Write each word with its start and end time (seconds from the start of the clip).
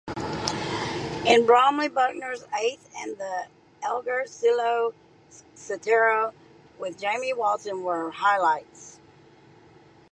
In 1.27 1.45
Bromley, 1.45 1.87
Bruckner's 1.87 2.43
Eighth 2.59 2.89
and 2.97 3.15
the 3.19 3.45
Elgar 3.83 4.25
Cello 4.25 4.95
Concerto 5.53 6.33
with 6.79 6.99
Jamie 6.99 7.33
Walton 7.33 7.83
were 7.83 8.09
highlights. 8.09 8.97